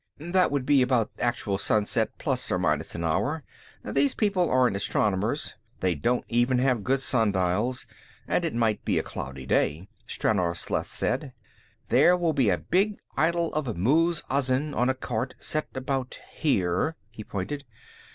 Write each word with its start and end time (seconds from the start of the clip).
"That 0.17 0.49
would 0.49 0.65
be 0.65 0.81
about 0.81 1.11
actual 1.19 1.59
sunset 1.59 2.17
plus 2.17 2.51
or 2.51 2.57
minus 2.57 2.95
an 2.95 3.03
hour; 3.03 3.43
these 3.85 4.15
people 4.15 4.49
aren't 4.49 4.75
astronomers, 4.75 5.53
they 5.79 5.93
don't 5.93 6.25
even 6.27 6.57
have 6.57 6.83
good 6.83 6.99
sundials, 7.01 7.85
and 8.27 8.43
it 8.43 8.55
might 8.55 8.83
be 8.83 8.97
a 8.97 9.03
cloudy 9.03 9.45
day," 9.45 9.89
Stranor 10.07 10.55
Sleth 10.57 10.87
said. 10.87 11.33
"There 11.89 12.17
will 12.17 12.33
be 12.33 12.49
a 12.49 12.57
big 12.57 12.97
idol 13.15 13.53
of 13.53 13.77
Muz 13.77 14.23
Azin 14.27 14.73
on 14.73 14.89
a 14.89 14.95
cart, 14.95 15.35
set 15.37 15.67
about 15.75 16.17
here." 16.33 16.95
He 17.11 17.23
pointed. 17.23 17.63